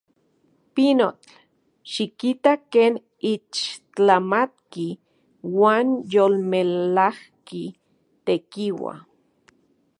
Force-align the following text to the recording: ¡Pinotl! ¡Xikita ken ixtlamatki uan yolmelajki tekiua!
¡Pinotl! 0.73 1.29
¡Xikita 1.93 2.53
ken 2.73 2.93
ixtlamatki 3.33 4.87
uan 5.57 5.87
yolmelajki 6.13 7.63
tekiua! 8.25 8.93